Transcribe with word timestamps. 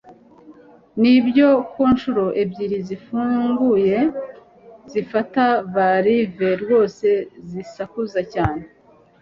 nibyo 1.01 1.47
ko 1.71 1.79
inshuro 1.89 2.25
ebyiri 2.41 2.77
zifunguye 2.87 3.99
zifata 4.91 5.43
valve 5.73 6.49
rwose 6.63 7.07
zisakuza 7.49 8.19
cyane 8.33 8.63